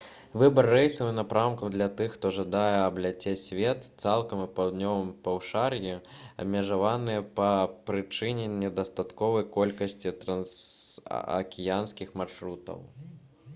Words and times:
выбар 0.41 0.67
рэйсаў 0.75 1.09
і 1.09 1.15
напрамкаў 1.17 1.67
для 1.73 1.87
тых 1.97 2.13
хто 2.15 2.29
жадае 2.37 2.77
абляцець 2.85 3.41
свет 3.49 3.89
цалкам 4.07 4.39
у 4.45 4.47
паўднёвым 4.59 5.11
паўшар'і 5.27 5.93
абмежаваны 6.45 7.17
па 7.41 7.49
прычыне 7.89 8.45
недастатковай 8.65 9.45
колькасці 9.59 10.15
трансакіянскіх 10.25 12.17
маршрутаў 12.23 12.83